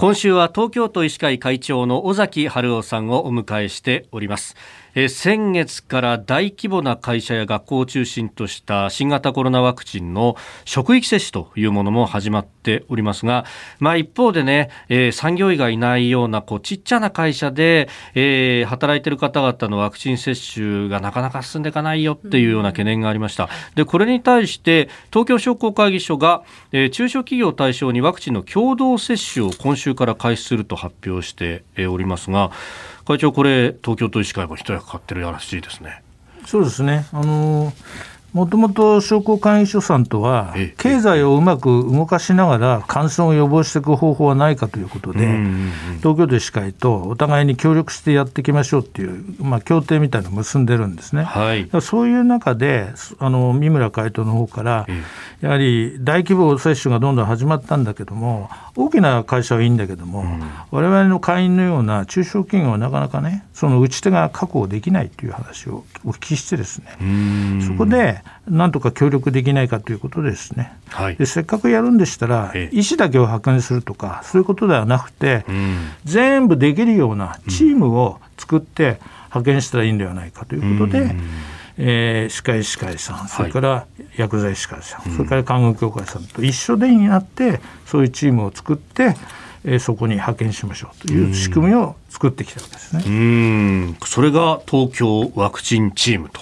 [0.00, 4.54] 今週は東京都医師会会長の尾崎春夫さんをお迎えしております。
[4.94, 13.44] え先月から大規模な会社や学校を中心とした新型コロナワクチンの職域接種というものも始まっておりますが、
[13.78, 23.48] まあ、一方でね、えー、産業医がいないようなこうちっちゃな会社で、えー、働いている方々のワクチン接種がなかなか進んでいかないよっていうような懸念がありました。
[23.74, 26.42] でこれに対して東京商工会議所が、
[26.72, 32.50] えー、中小企業を対象にワクチンの共同接種を今週から開始すると発表しておりますが
[33.08, 36.02] 会長、これ、東京都医師会も一役買ってるらしいですね。
[36.44, 37.06] そうですね。
[37.10, 37.72] あの
[38.32, 45.26] もともと商工会議所さんとは、経済をうまく動かしながら感染を予防していく方法はないかということで、
[45.98, 51.24] 東京都医師会とお互いに協力してやっていきましょうっていう、まあ、協定みたいなのを結んでるんですね。
[51.24, 52.88] はい、そういう中で
[53.18, 54.86] あの三村会頭の方から、
[55.40, 60.24] やはり大規模接種がどんどん始まったんだけども、大きな会社はいいんだけども、
[60.70, 68.17] われわれの会員のような中小企業はなかなかね、その打ち手が確保できないという話をお聞きしてですね、そこで
[68.48, 75.44] なんとか協力できないかということですね、はい、でせっかくやるんでしたら、医師だけを派遣するとか、そういうことではなくて、
[76.04, 81.14] 全部できるようなチームを作って派遣したらいいんではないかということで、
[81.76, 89.14] えー、歯科医師会さん、それから薬剤師会さん、それから看護協会さんと一緒でになって、そういうチームを作って、
[89.68, 93.02] えー、そこに派遣しましょうという仕組みを作ってきたわけですね。
[93.06, 96.40] うんそれが東京ワクチンチームと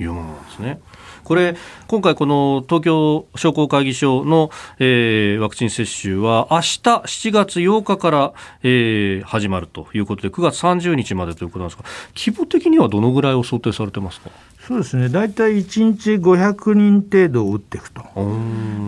[0.00, 0.80] いうものなんですね。
[1.24, 1.54] これ、
[1.86, 8.32] 今回、この東京商工会議所の、えー、ワクチン接種は、明日7月8日から、
[8.64, 11.84] えー、始まるということで、9月30日までということなんですが、
[12.16, 14.30] 規模的にはどのぐらいを想定されてますか？
[14.66, 18.02] そうですね、大体1日500人程度を打っていくと、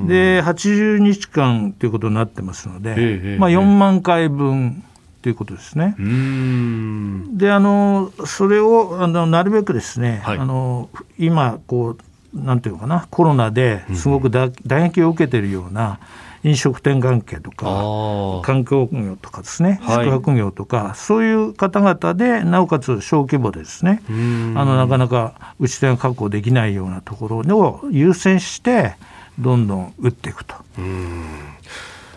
[0.06, 4.84] で80日間ということになってますので、ええまあ、4万回分。
[5.22, 5.96] ということですね。
[7.32, 11.96] であのそれをあのなるべくですね、はい、あの今こ
[12.34, 15.98] うなんていうのかな、コロナですごく打撃を受けているような
[16.44, 17.66] 飲食店関係とか、
[18.44, 28.96] 環境業とかですね、宿泊業とか、そういう方々で、なおかつ小規模でですね、あのなかなか打ち手が確保できないようなところを優先して、
[29.38, 30.54] どんどん打っていくと。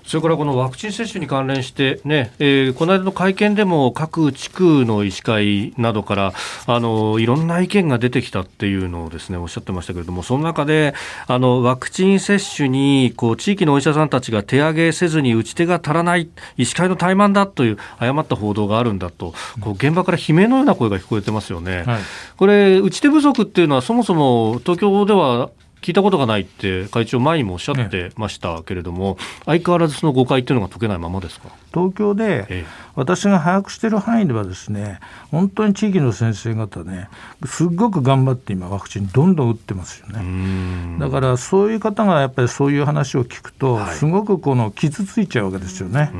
[0.07, 6.33] それからこのワクチン接種に関連してね、えー、この間の会見でも各地区の医師会などから
[6.65, 10.93] あのいろんな意見が出てきたっていうのをですねおっしゃってましたけれどもその中で
[11.27, 21.83] あのワクチン接種にこう地域のお医者さんたちが手上げせずに打ち手が足らない医師会の怠慢だという誤った報道があるんだとこう現場から悲鳴のような声が聞こえてますよね。
[21.83, 22.01] はい、
[22.37, 25.49] これ打ち手不足っていうのはそもそも東京では
[25.81, 31.49] 聞いたことがないって会長前にもおっしゃってましたけれども、ね、相変わらずその誤解っていうのが解けないままですか？
[31.73, 32.65] 東京で
[32.95, 34.99] 私が把握している範囲ではですね
[35.31, 37.09] 本当に地域の先生方ね
[37.45, 40.97] すっごく頑張って今ワクチンどんどん打ってますよね。
[40.99, 46.11] だからそういう方がやっぱりそういう話を聞くと、すごくこの傷ついちゃうわけですよね。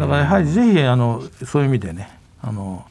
[0.00, 2.10] だからやはりぜひあのそういう意味でね
[2.40, 2.86] あの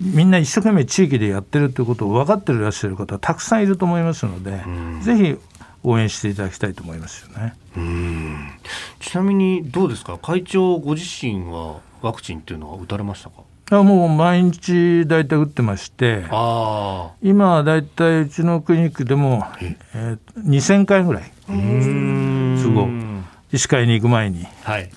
[0.00, 4.62] みんな一生懸命地域でやってるということを分かっていらっしゃる方たくさんいると思いますので、
[5.02, 5.36] ぜひ
[5.82, 7.54] 応援していただきたいと思いますよね。
[8.98, 10.18] ちなみにどうですか？
[10.18, 13.42] 会長ご自身はワクチンっていうのは打たれましたか？
[13.72, 16.24] あもう毎日大体打ってまして
[17.22, 19.76] 今大体うちのクリニックでも、え？
[19.94, 21.52] ー、2000回ぐらい都
[22.72, 22.88] 合
[23.52, 24.90] 医師会に行く前に、はい、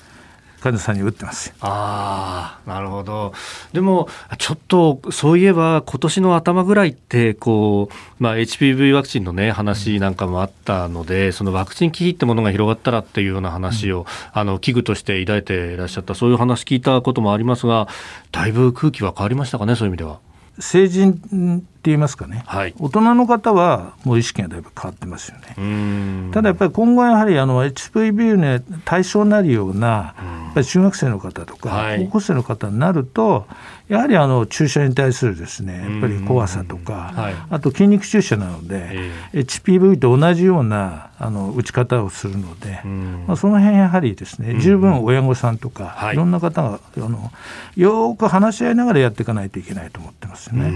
[0.63, 3.33] 患者さんに打ってますああなるほど。
[3.73, 4.07] でも
[4.37, 17.89] ちょっとそういえば今年の頭ぐらいってこう、まあ、HPV ワクチンのね話なんかもあったのでそのワクチン危機ってものが広がったらっていうような話を、うん、あの危惧として抱いていらっしゃったそういう話聞いたこともありますが
[18.31, 20.19] だいぶ空気は変わりましたかねそういう意味では。
[20.59, 26.31] 成人言いますかね、はい、大人の方はもう意識がだいぶ変わってますよね。
[26.31, 33.47] ただやっぱり今後やはりあの HPV の対象になるような、やっぱり中学生の方とか、高校生の方になると、
[33.89, 38.89] やはりあの注射に対するですねやっぱり怖さとか、はい、あと筋肉注射なので、
[39.33, 42.81] えー、HPV と同じようなあの打ち方をするので、
[43.27, 47.31] まあ、その辺やはりですね十分親御さんとか、い、ろんな方があの
[47.75, 50.71] よく話し合いながらやっていかないといけないと思ってますね。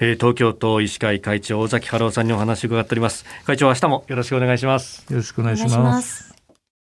[0.00, 3.24] えー、東京都医師会会長尾崎春夫さんにお話を伺っております。
[3.44, 5.06] 会長明日もよろしくお願いします。
[5.10, 6.35] よろしくお願いします。